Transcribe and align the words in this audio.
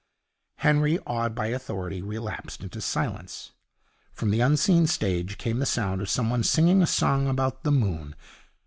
Henry, 0.55 0.97
awed 1.05 1.35
by 1.35 1.45
authority, 1.49 2.01
relapsed 2.01 2.63
into 2.63 2.81
silence. 2.81 3.51
From 4.13 4.31
the 4.31 4.39
unseen 4.39 4.87
stage 4.87 5.37
came 5.37 5.59
the 5.59 5.65
sound 5.67 6.01
of 6.01 6.09
someone 6.09 6.41
singing 6.43 6.81
a 6.81 6.87
song 6.87 7.27
about 7.27 7.61
the 7.63 7.71
moon. 7.71 8.15